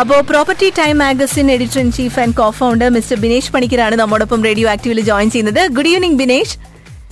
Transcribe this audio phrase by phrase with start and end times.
[0.00, 4.68] അപ്പോ property time magazine editor in chief and co founder mister Binesh പണിക്കരാണ് നമ്മോടൊപ്പം radio
[4.70, 5.68] ആക്റ്റീവിൽ join ചെയ്യുന്നത്.
[5.76, 6.54] Good evening Binesh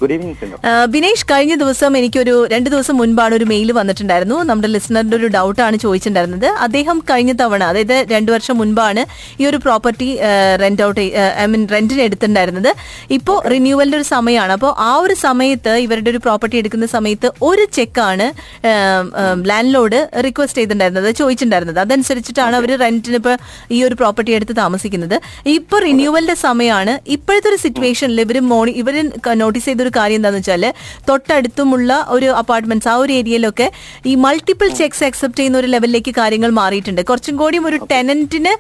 [0.00, 4.38] good evening Binesh കഴിഞ്ഞ ദിവസം എനിക്കൊരു രണ്ട് ദിവസം മുൻപാണ് ഒരു മെയിൽ വന്നിട്ടുണ്ടായിരുന്നു.
[4.48, 6.48] നമ്മുടെ ലിസണറിന്റെ ഒരു ഡൗട്ടാണ് ചോദിച്ചിട്ടുണ്ടായിരുന്നത്.
[6.66, 9.02] അദ്ദേഹം കഴിഞ്ഞ തവണ അതായത് രണ്ടു വർഷം മുൻപാണ്
[9.40, 10.08] ഈ ഒരു property
[10.62, 11.04] rent out
[11.42, 12.70] I mean റെന്റിന് എടുത്തിട്ടുണ്ടായിരുന്നത്.
[13.16, 14.52] ഇപ്പോൾ റിന്യൂവലിന്റെ ഒരു സമയമാണ്.
[14.58, 18.26] അപ്പോൾ ആ ഒരു സമയത്ത് ഇവരുടെ ഒരു പ്രോപ്പർട്ടി എടുക്കുന്ന സമയത്ത് ഒരു ചെക്കാണ്
[19.52, 21.80] ലാൻഡ് ലോഡ് റിക്വസ്റ്റ് ചെയ്തിട്ടുണ്ടായിരുന്നത് ചോദിച്ചിട്ടുണ്ടായിരുന്നത്.
[21.86, 23.36] അതനുസരിച്ചിട്ടാണ് അവർ റെന്റിന് ഇപ്പോൾ
[23.78, 25.16] ഈ ഒരു പ്രോപ്പർട്ടി എടുത്ത് താമസിക്കുന്നത്.
[25.56, 26.94] ഇപ്പോൾ റിന്യൂവലിന്റെ സമയമാണ്.
[27.18, 28.94] ഇപ്പോഴത്തെ ഒരു സിറ്റുവേഷനിൽ ഇവർ മോണി ഇവർ
[29.44, 30.64] നോട്ടീസ് ചെയ്തൊരു കാര്യം എന്താണെന്ന് വെച്ചാൽ
[31.08, 33.66] തൊട്ടടുത്തുമുള്ള ഒരു അപ്പാർട്ട്മെന്റ്സ് ആ ഒരു ഏരിയയിലൊക്കെ
[34.10, 37.02] ഈ മൾട്ടിപ്പിൾ ചെക്സ് അക്സെപ്റ്റ് ചെയ്യുന്ന ഒരു ലെവലിലേക്ക് കാര്യങ്ങൾ മാറിയിട്ടുണ്ട്.
[37.10, 38.52] കുറച്ചും കൂടിയും ഒരു ടെനന്റിന്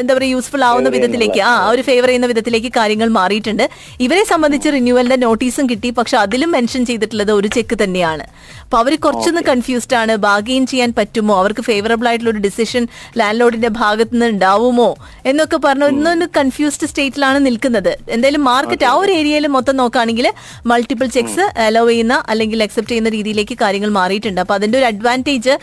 [0.00, 3.64] എന്താ പറയുക യൂസ്ഫുൾ ആവുന്ന വിധത്തിലേക്ക് ആ ഒരു ഫേവർ ചെയ്യുന്ന വിധത്തിലേക്ക് കാര്യങ്ങൾ മാറിയിട്ടുണ്ട്.
[4.06, 5.90] ഇവരെ സംബന്ധിച്ച് റിന്യൂവലിന്റെ നോട്ടീസും കിട്ടി.
[6.00, 8.26] പക്ഷെ അതിലും മെൻഷൻ ചെയ്തിട്ടുള്ളത് ഒരു ചെക്ക് തന്നെയാണ്.
[8.64, 10.12] അപ്പൊ അവർ കുറച്ചൊന്ന് കൺഫ്യൂസ്ഡ് ആണ്.
[10.26, 11.34] ബാഗെയിൻ ചെയ്യാൻ പറ്റുമോ?
[11.42, 12.82] അവർക്ക് ഫേവറബിൾ ആയിട്ടുള്ള ഒരു ഡിസിഷൻ
[13.20, 14.90] ലാൻഡ് ലോഡിന്റെ ഭാഗത്ത് നിന്ന് ഉണ്ടാവുമോ?
[15.30, 17.92] എന്നൊക്കെ പറഞ്ഞ ഒന്നൊന്ന് കൺഫ്യൂസ്ഡ് സ്റ്റേറ്റിലാണ് നിൽക്കുന്നത്.
[18.14, 20.26] എന്തായാലും മാർക്കറ്റ് ആ ഒരു ഏരിയയിൽ മൊത്തം നോക്കുകയാണെങ്കിൽ
[20.72, 24.40] മൾട്ടിപ്പിൾ ചെക്സ് അലോ ചെയ്യുന്ന അല്ലെങ്കിൽ അക്സെപ്റ്റ് ചെയ്യുന്ന രീതിയിലേക്ക് കാര്യങ്ങൾ മാറിയിട്ടുണ്ട്.
[24.44, 25.56] അപ്പൊ അതിന്റെ ഒരു അഡ്വാന്റേജ്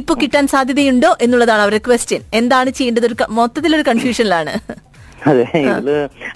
[0.00, 3.06] ഇപ്പൊ കിട്ടാൻ സാധ്യതയുണ്ടോ എന്നുള്ളതാണ് അവരുടെ ക്വസ്റ്റ്യൻ എന്താണ് ചെയ്യേണ്ടത്?
[3.10, 4.54] ഒരു മൊത്തത്തിലൊരു കൺഫ്യൂഷനിലാണ്
[5.30, 5.88] അതെ ഇതിൽ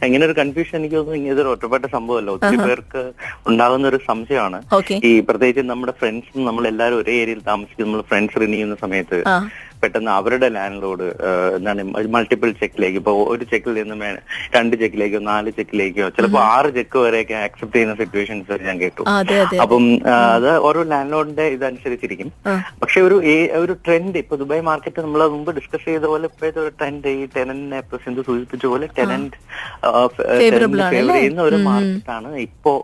[0.07, 2.31] ഇങ്ങനെ ഒരു കൺഫ്യൂഷൻ എനിക്ക് തോന്നുന്നു ഇതൊരു ഒറ്റപ്പെട്ട സംഭവമല്ല.
[2.37, 3.03] ഒത്തിരി പേർക്ക്
[3.51, 4.59] ഉണ്ടാകുന്ന ഒരു സംശയമാണ്
[5.09, 9.21] ഈ പ്രത്യേകിച്ച് നമ്മുടെ ഫ്രണ്ട്സും നമ്മൾ എല്ലാവരും ഒരേ ഏരിയയിൽ താമസിക്കുന്ന നമ്മൾ ഫ്രണ്ട്സ് റിന്യൂ ചെയ്യുന്ന സമയത്ത്
[9.85, 11.09] പെട്ടെന്ന് അവരുടെ ലാൻഡ് ലോഡ്
[11.57, 11.85] എന്താണ്
[12.17, 14.11] മൾട്ടിപ്പിൾ ചെക്കിലേക്ക് ഇപ്പൊ ഒരു ചെക്കിൽ നിന്ന്
[14.57, 19.03] രണ്ട് ചെക്കിലേക്കോ നാല് ചെക്കിലേക്കോ ചിലപ്പോ ആറ് ചെക്ക് വരെയൊക്കെ അക്സെപ്റ്റ് ചെയ്യുന്ന സിറ്റുവേഷൻസ് ഞാൻ കേട്ടു.
[19.65, 19.85] അപ്പം
[20.37, 22.31] അത് ഓരോ ലാൻഡ് ലോഡിന്റെ ഇതനുസരിച്ചിരിക്കും.
[22.83, 26.73] പക്ഷെ ഒരു ഈ ഒരു ട്രെൻഡ് ഇപ്പൊ ദുബായ് മാർക്കറ്റ് നമ്മൾ മുമ്പ് ഡിസ്കസ് ചെയ്ത പോലെ ഇപ്പോഴത്തെ ഒരു
[26.79, 29.37] ട്രെൻഡ് ഈ ടെനന്റിനെ ഇപ്പൊ സിന്ധു സൂചിപ്പിച്ച പോലെ ടെനന്റ്
[30.39, 30.65] ഫേവർ
[31.17, 32.75] ചെയ്യുന്ന ഒരു മാർക്കറ്റാണ് ഇപ്പോ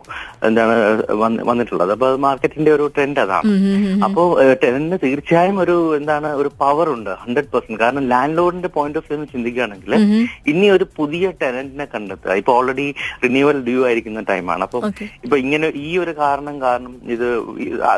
[0.49, 0.75] എന്താണ്
[1.23, 1.91] വന്ന് വന്നിട്ടുള്ളത്.
[1.97, 3.53] അപ്പൊ മാർക്കറ്റിന്റെ ഒരു ട്രെൻഡ് അതാണ്.
[4.07, 4.23] അപ്പോ
[4.63, 9.25] ടെനന്റിന് തീർച്ചയായും ഒരു എന്താണ് ഒരു പവർ ഉണ്ട് ഹൺഡ്രഡ് പെർസെന്റ് കാരണം ലാൻഡ് ലോഡിന്റെ പോയിന്റ് ഓഫ് വ്യൂ
[9.33, 9.93] ചിന്തിക്കുകയാണെങ്കിൽ
[10.51, 12.37] ഇനി ഒരു പുതിയ ടെനന്റിനെ കണ്ടെത്തുക.
[12.41, 12.87] ഇപ്പൊ ഓൾറെഡി
[13.25, 14.79] റിന്യൂവൽ ഡ്യൂ ആയിരിക്കുന്ന ടൈമാണ് അപ്പൊ
[15.25, 17.27] ഇപ്പൊ ഇങ്ങനെ ഈ ഒരു കാരണം കാരണം ഇത്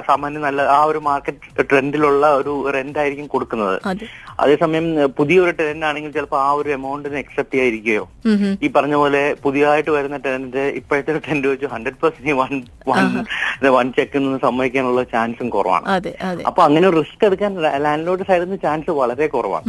[0.10, 3.78] സാമാന്യം നല്ല ആ ഒരു മാർക്കറ്റ് ട്രെൻഡിലുള്ള ഒരു റെന്റ് ആയിരിക്കും കൊടുക്കുന്നത്.
[4.44, 4.86] അതേസമയം
[5.18, 8.04] പുതിയൊരു ടെനന്റ് ആണെങ്കിൽ ചിലപ്പോൾ ആ ഒരു എമൗണ്ടിന് അക്സെപ്റ്റ് ചെയ്യാതിരിക്കുകയോ.
[8.66, 12.54] ഈ പറഞ്ഞ പോലെ പുതിയതായിട്ട് വരുന്ന ടെനന്റ് ഇപ്പോഴത്തെ ടെന്റ് വെച്ച് hundred percent one
[12.92, 13.06] one
[13.76, 15.86] one check നിന്ന് സമ്മതിക്കാനുള്ള ചാൻസും കുറവാണ്.
[16.50, 17.54] അപ്പൊ അങ്ങനെ റിസ്ക് എടുക്കാൻ
[17.86, 19.66] ലാൻഡ് ലോഡ് സൈഡിൽ നിന്ന് ചാൻസ് വളരെ കുറവാണ്.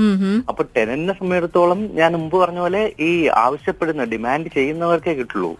[0.50, 3.10] അപ്പൊ ടെനന്റിനെ സംബന്ധിച്ചിടത്തോളം ഞാൻ മുമ്പ് പറഞ്ഞ പോലെ ഈ
[3.44, 5.50] ആവശ്യപ്പെടുന്ന ഡിമാൻഡ് ചെയ്യുന്നവർക്കേ കിട്ടുള്ളൂ.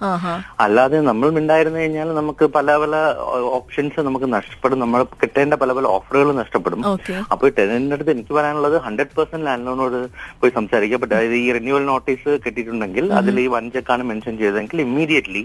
[0.65, 2.95] അല്ലാതെ നമ്മൾ മിണ്ടായിരുന്നു കഴിഞ്ഞാൽ നമുക്ക് പല പല
[3.59, 4.79] ഓപ്ഷൻസ് നമുക്ക് നഷ്ടപ്പെടും.
[4.85, 6.83] നമ്മൾ കിട്ടേണ്ട പല പല ഓഫറുകൾ നഷ്ടപ്പെടും.
[7.33, 9.99] അപ്പൊ ടെനന്റിന്റെ അടുത്ത് എനിക്ക് പറയാനുള്ളത് ഹൺഡ്രഡ് പെർസെന്റ് ലാൻഡ് ലോണോട്
[10.41, 11.01] പോയി സംസാരിക്കുക.
[11.03, 15.43] ബട്ട് അതായത് ഈ റിന്യൂവൽ നോട്ടീസ് കിട്ടിയിട്ടുണ്ടെങ്കിൽ അതിൽ ഈ വൺ ചെക്കാണ് മെൻഷൻ ചെയ്തതെങ്കിൽ ഇമ്മീഡിയറ്റ്ലി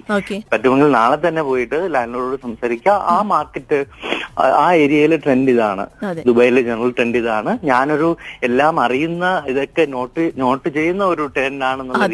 [0.54, 2.96] പറ്റുമെങ്കിൽ നാളെ തന്നെ പോയിട്ട് ലാൻഡ് ലോണോട് സംസാരിക്കുക.
[3.14, 3.80] ആ മാർക്കറ്റ്
[4.44, 5.86] ആ ഏരിയയിലെ ട്രെൻഡ് ഇതാണ്.
[6.28, 7.52] ദുബായിലെ ജനറൽ ട്രെൻഡ് ഇതാണ്.
[7.70, 8.10] ഞാനൊരു
[8.48, 12.08] എല്ലാം അറിയുന്ന ഇതൊക്കെ നോട്ട് നോട്ട് ചെയ്യുന്ന ഒരു ട്രെൻഡ് ആണെന്നുള്ള.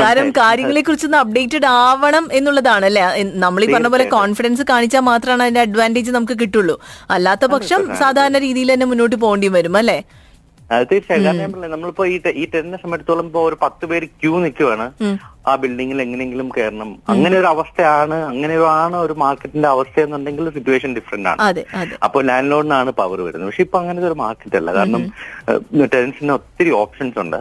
[0.00, 3.06] കാരണം കാര്യങ്ങളെ കുറിച്ചൊന്ന് അപ്ഡേറ്റഡ് ആവണം എന്നുള്ളതാണ് അല്ലെ?
[3.44, 6.76] നമ്മൾ ഈ പറഞ്ഞ പോലെ കോൺഫിഡൻസ് കാണിച്ചാൽ മാത്രമാണ് അതിന്റെ അഡ്വാന്റേജ് നമുക്ക് കിട്ടുള്ളൂ.
[7.16, 9.98] അല്ലാത്ത പക്ഷം സാധാരണ രീതിയിൽ തന്നെ മുന്നോട്ട് പോകേണ്ടി വരും അല്ലെ?
[10.74, 11.24] അത് തീർച്ചയായും.
[11.24, 14.86] കാരണം നമ്മളിപ്പോ ഈ ഈ ടെന്നിനെ സംബന്ധിച്ചിടത്തോളം ഇപ്പൊ ഒരു പത്ത് പേര് ക്യൂ നിൽക്കുവാണ്
[15.50, 16.90] ആ ബിൽഡിങ്ങിൽ എങ്ങനെയെങ്കിലും കയറണം.
[17.12, 21.64] അങ്ങനെ ഒരു അവസ്ഥയാണ് അങ്ങനെ ആണ് ഒരു മാർക്കറ്റിന്റെ അവസ്ഥ എന്നുണ്ടെങ്കിൽ സിറ്റുവേഷൻ ഡിഫറെന്റ് ആണ്
[22.06, 23.48] അപ്പോൾ ലാൻഡ് ലോഡിനാണ് പവർ വരുന്നത്.
[23.50, 24.70] പക്ഷെ ഇപ്പൊ അങ്ങനത്തെ ഒരു മാർക്കറ്റ് അല്ല.
[24.78, 25.04] കാരണം
[25.94, 27.38] ടെൻസിന് ഒത്തിരി ഓപ്ഷൻസ് ഉണ്ട്.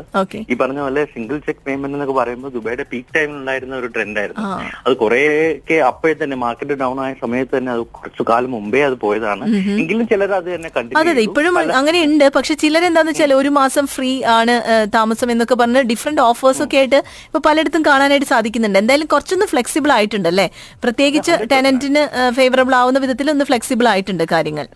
[0.51, 4.45] ഈ പറഞ്ഞ പോലെ സിംഗിൾ ചെക്ക് പേയ്മെന്റ് എന്നൊക്കെ പറയുമ്പോൾ ദുബൈയുടെ പീക്ക് ടൈമിൽ ഉണ്ടായിരുന്ന ഒരു ട്രെൻഡ് ആയിരുന്നു.
[4.85, 9.45] അത് കുറേയൊക്കെ അപ്പോഴേ തന്നെ മാർക്കറ്റ് ഡൗൺ ആയ സമയത്ത് തന്നെ അത് കുറച്ചു കാലം മുമ്പേ അത് പോയതാണ്.
[9.81, 12.27] എങ്കിലും ചിലർ അത് തന്നെ കണ്ടു അതെ ഇപ്പോഴും അങ്ങനെ ഉണ്ട്.
[12.37, 14.55] പക്ഷെ ചിലരെന്താന്ന് വെച്ചാൽ ഒരു മാസം ഫ്രീ ആണ്
[14.97, 18.79] താമസം എന്നൊക്കെ പറഞ്ഞ് ഡിഫറെന്റ് ഓഫേഴ്സ് ഒക്കെ ആയിട്ട് ഇപ്പൊ പലയിടത്തും കാണാനായിട്ട് സാധിക്കുന്നുണ്ട്.
[18.83, 20.47] എന്തായാലും കുറച്ചൊന്ന് ഫ്ലെക്സിബിൾ ആയിട്ടുണ്ട് അല്ലേ?
[20.85, 22.03] പ്രത്യേകിച്ച് ടെനന്റിന്
[22.39, 24.67] ഫേവറബിൾ ആവുന്ന വിധത്തിൽ ഒന്ന് ഫ്ലെക്സിബിൾ ആയിട്ടുണ്ട് കാര്യങ്ങൾ.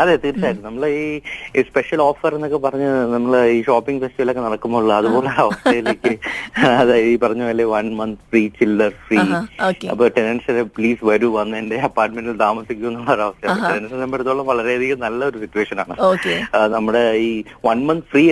[0.00, 0.64] അതെ തീർച്ചയായിട്ടും.
[0.68, 6.12] നമ്മൾ ഈ സ്പെഷ്യൽ ഓഫർ എന്നൊക്കെ പറഞ്ഞ് നമ്മൾ ഈ ഷോപ്പിംഗ് ഫെസ്റ്റിവൽ ഒക്കെ നടക്കുമ്പോൾ അതുപോലെ അവസ്ഥയിലേക്ക്
[6.82, 9.18] അതായത് ഈ പറഞ്ഞ പോലെ one month free chiller free
[9.92, 15.80] അപ്പൊ ടെനൻസിനെ പ്ലീസ് വരൂ വന്ന് എന്റെ അപ്പാർട്ട്മെന്റിൽ താമസിക്കൂ എന്നുള്ള അവസ്ഥ ടെനൻസിനെ സംബന്ധിച്ചിടത്തോളം വളരെയധികം നല്ലൊരു സിറ്റുവേഷൻ
[15.84, 15.96] ആണ്.
[16.76, 17.30] നമ്മുടെ ഈ
[17.68, 18.24] വൺ മന്ത് ഫ്രീ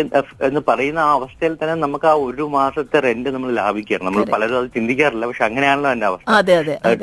[0.49, 4.69] എന്ന് പറയുന്ന ആ അവസ്ഥയിൽ തന്നെ നമുക്ക് ആ ഒരു മാസത്തെ റെന്റ് നമ്മൾ ലാഭിക്കുകയാണ് നമ്മൾ പലരും അത്
[4.77, 5.27] ചിന്തിക്കാറില്ല.
[5.31, 6.27] പക്ഷെ അങ്ങനെയാണല്ലോ എന്റെ അവസ്ഥ.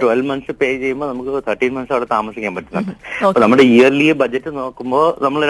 [0.02, 2.94] ട്വൽവ് മന്ത്സ് പേ ചെയ്യുമ്പോൾ നമുക്ക് തേർട്ടീൻ മന്ത്സ് അവിടെ താമസിക്കാൻ പറ്റുന്നുണ്ട്.
[3.28, 5.42] അപ്പൊ നമ്മുടെ ഇയർലി ബഡ്ജറ്റ് നോക്കുമ്പോൾ നമ്മൾ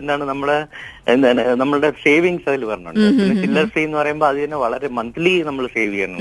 [0.00, 0.58] എന്താണ് നമ്മളെ
[1.12, 3.10] എന്താണ് നമ്മളുടെ സേവിങ്സ് അതിൽ പറഞ്ഞിട്ടുണ്ട്.
[3.20, 6.20] പിന്നെ ചില്ലർ ഫീ എന്ന് പറയുമ്പോൾ അത് തന്നെ വളരെ മന്ത്ലി നമ്മൾ സേവ് ചെയ്യണം.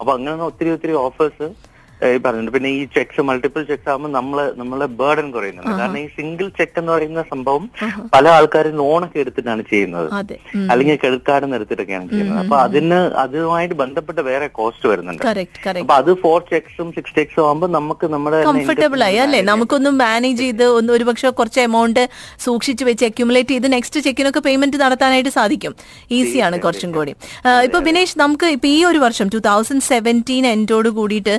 [0.00, 1.48] അപ്പൊ അങ്ങനെ ഒത്തിരി ഒത്തിരി ഓഫേഴ്സ്
[2.12, 5.72] ഈ പറഞ്ഞിട്ട് പിന്നെ ഈ ചെക്സ് മൾട്ടിപ്പിൾ ചെക്സ് ആകുമ്പോൾ നമ്മൾ നമ്മളെ ബേർഡൻ കുറയുന്നുണ്ട്.
[5.80, 7.64] കാരണം ഈ സിംഗിൾ ചെക്ക് എന്ന് പറയുന്ന സംഭവം
[8.14, 10.08] പല ആൾക്കാരും ലോണൊക്കെ എടുത്തിട്ടാണ് ചെയ്യുന്നത്.
[10.72, 15.22] അല്ലെങ്കിൽ ക്രെഡിറ്റ് കാർഡ് എടുത്തിട്ടൊക്കെയാണ് ചെയ്യുന്നത് അപ്പൊ അതിന് അതുമായിട്ട് ബന്ധപ്പെട്ട വേറെ കോസ്റ്റ് വരുന്നുണ്ട്.
[15.82, 19.40] അപ്പൊ അത് ഫോർ ചെക്സും സിക്സ് ചെക്സും ആകുമ്പോൾ നമുക്ക് നമ്മുടെ കംഫർട്ടബിൾ ആയി അല്ലേ?
[19.52, 22.02] നമുക്കൊന്നും മാനേജ് ചെയ്ത് ഒന്ന് ഒരുപക്ഷെ കുറച്ച് എമൗണ്ട്
[22.46, 25.74] സൂക്ഷിച്ച് വെച്ച് അക്യുമുലേറ്റ് ചെയ്ത് നെക്സ്റ്റ് ചെക്കിനൊക്കെ പേയ്മെന്റ് നടത്താനായിട്ട് സാധിക്കും.
[26.18, 27.12] ഈസിയാണ് കുറച്ചും കൂടി.
[27.66, 31.34] ഇപ്പൊ ബിനേഷ് നമുക്ക് ഇപ്പൊ ഈ ഒരു വർഷം ടൂ തൗസൻഡ് സെവന്റീൻ എൻഡോട് കൂടിയിട്ട്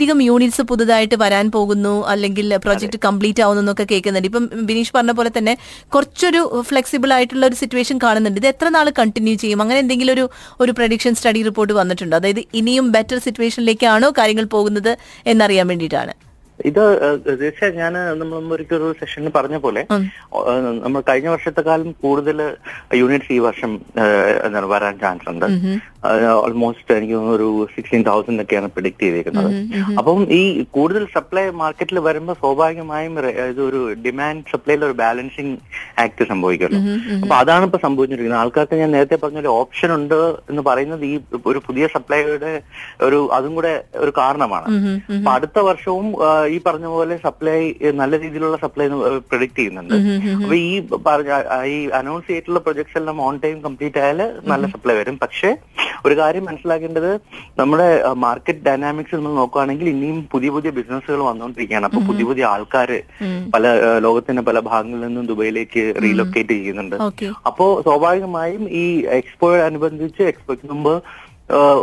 [0.00, 4.28] കുറേയധികം യൂണിറ്റ്സ് പുതുതായിട്ട് വരാൻ പോകുന്നു അല്ലെങ്കിൽ പ്രോജക്ട് കംപ്ലീറ്റ് ആവുന്നു എന്നൊക്കെ കേൾക്കുന്നുണ്ട്.
[4.30, 5.54] ഇപ്പം ബിനീഷ് പറഞ്ഞ പോലെ തന്നെ
[5.94, 8.40] കുറച്ചൊരു ഫ്ലെക്സിബിൾ ആയിട്ടുള്ള ഒരു സിറ്റുവേഷൻ കാണുന്നുണ്ട്.
[8.42, 9.62] ഇത് എത്ര നാൾ കണ്ടിന്യൂ ചെയ്യും?
[9.64, 10.24] അങ്ങനെ എന്തെങ്കിലും ഒരു
[10.62, 12.16] ഒരു പ്രഡിക്ഷൻ സ്റ്റഡി റിപ്പോർട്ട് വന്നിട്ടുണ്ടോ?
[12.22, 14.92] അതായത് ഇനിയും ബെറ്റർ സിറ്റുവേഷനിലേക്കാണോ കാര്യങ്ങൾ പോകുന്നത്
[15.34, 16.14] എന്നറിയാൻ വേണ്ടിയിട്ടാണ്.
[16.68, 16.80] ഇത്
[17.26, 19.82] തീർച്ചയായും ഞാൻ നമ്മൾ ഒരിക്കൽ ഒരു സെഷനിൽ പറഞ്ഞ പോലെ
[20.84, 22.38] നമ്മൾ കഴിഞ്ഞ വർഷത്തെക്കാളും കൂടുതൽ
[23.00, 23.70] യൂണിറ്റ്സ് ഈ വർഷം
[24.72, 25.46] വരാൻ ചാൻസ് ഉണ്ട്.
[26.44, 29.50] ഓൾമോസ്റ്റ് എനിക്ക് തോന്നുന്നു ഒരു സിക്സ്റ്റീൻ തൗസൻഡ് ഒക്കെയാണ് പ്രിഡിക്ട് ചെയ്തേക്കുന്നത്.
[30.00, 30.42] അപ്പം ഈ
[30.76, 35.54] കൂടുതൽ സപ്ലൈ മാർക്കറ്റിൽ വരുമ്പോൾ സ്വാഭാവികമായും ഇതൊരു ഇത് ഒരു ഡിമാൻഡ് സപ്ലൈയിൽ ഒരു ബാലൻസിങ്
[36.04, 36.80] ആക്ട് സംഭവിക്കുമല്ലോ.
[37.22, 40.18] അപ്പൊ അതാണ് ഇപ്പൊ സംഭവിച്ചിരിക്കുന്നത് ആൾക്കാർക്ക് ഞാൻ നേരത്തെ പറഞ്ഞ ഒരു ഓപ്ഷൻ ഉണ്ട്
[40.52, 41.14] എന്ന് പറയുന്നത് ഈ
[41.50, 42.52] ഒരു പുതിയ സപ്ലൈയുടെ
[43.08, 43.74] ഒരു അതും കൂടെ
[44.04, 44.68] ഒരു കാരണമാണ്.
[45.18, 46.08] അപ്പൊ അടുത്ത വർഷവും
[46.54, 47.60] ഈ പറഞ്ഞ പോലെ സപ്ലൈ
[48.02, 48.88] നല്ല രീതിയിലുള്ള സപ്ലൈ
[49.32, 49.94] പ്രിഡിക്ട് ചെയ്യുന്നുണ്ട്.
[50.42, 50.72] അപ്പൊ ഈ
[51.08, 51.30] പറഞ്ഞ
[51.74, 54.22] ഈ അനൗൺസ് ചെയ്തിട്ടുള്ള പ്രൊജക്ട്സ് എല്ലാം ഓൺ ടൈം കംപ്ലീറ്റ് ആയാൽ
[54.54, 55.18] നല്ല സപ്ലൈ വരും.
[55.26, 55.50] പക്ഷേ
[56.06, 57.10] ഒരു കാര്യം മനസ്സിലാക്കേണ്ടത്
[57.58, 63.02] നമ്മുടെ മാർക്കറ്റ് ഡൈനാമിക്സ് നമ്മൾ നോക്കുകയാണെങ്കിൽ ഇനിയും പുതിയ പുതിയ ബിസിനസ്സുകൾ വന്നുകൊണ്ടിരിക്കുകയാണ് അപ്പൊ പുതിയ പുതിയ ആൾക്കാർ
[63.54, 63.64] പല
[63.98, 66.96] ലോകത്തിന്റെ പല ഭാഗങ്ങളിൽ നിന്നും ദുബൈയിലേക്ക് റീലൊക്കേറ്റ് ചെയ്യുന്നുണ്ട്.
[67.46, 68.84] അപ്പോ സ്വാഭാവികമായും ഈ
[69.20, 70.94] എക്സ്പോയോടനുബന്ധിച്ച് എക്സ്പോയ്ക്ക് മുമ്പ്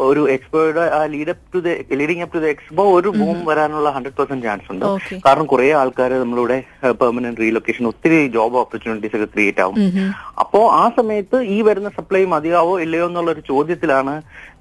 [0.08, 3.90] ഒരു എക്സ്പോയുടെ ആ lead up to the leading up to the expo ഒരു ബൂം വരാനുള്ള
[3.96, 4.86] ഹൺഡ്രഡ് പെർസെന്റ് ചാൻസ് ഉണ്ട്.
[5.26, 6.58] കാരണം കുറെ ആൾക്കാർ നമ്മളിവിടെ
[7.02, 9.78] പെർമനന്റ് റീലൊക്കേഷൻ ഒത്തിരി ജോബ് ഓപ്പർച്യൂണിറ്റീസ് ഒക്കെ ക്രിയേറ്റ് ആവും.
[10.44, 14.16] അപ്പോ ആ സമയത്ത് ഈ വരുന്ന സപ്ലൈ മതിയാവോ ഇല്ലയോ എന്നുള്ള ഒരു ചോദ്യത്തിലാണ്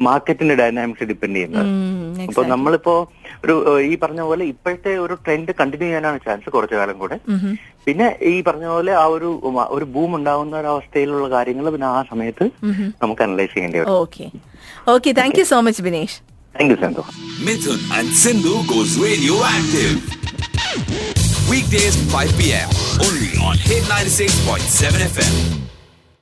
[0.08, 1.70] മാർക്കറ്റിന്റെ ഡൈനാമിക്സ് ഡിപ്പെൻഡ് ചെയ്യുന്നത്.
[2.28, 2.96] അപ്പൊ നമ്മളിപ്പോ
[3.44, 3.54] ഒരു
[3.90, 7.18] ഈ പറഞ്ഞ പോലെ ഇപ്പോഴത്തെ ഒരു ട്രെൻഡ് കണ്ടിന്യൂ ചെയ്യാനാണ് ചാൻസ് കുറച്ചു കാലം കൂടെ.
[7.86, 9.28] പിന്നെ ഈ പറഞ്ഞ പോലെ ആ ഒരു
[9.76, 12.46] ഒരു ബൂം ഉണ്ടാവുന്ന ഒരു അവസ്ഥയിലുള്ള കാര്യങ്ങൾ പിന്നെ ആ സമയത്ത്
[13.02, 13.92] നമുക്ക് അനലൈസ് ചെയ്യേണ്ടി വരും.
[14.00, 14.26] Okay
[14.94, 16.16] okay thank you so much Binesh
[16.54, 17.14] thank you Santhosh
[17.46, 17.80] Mithun
[18.70, 19.94] goes Sindhu active
[21.50, 22.68] week Weekdays 5 p.m.
[23.06, 25.34] only on Hit 96.7 FM.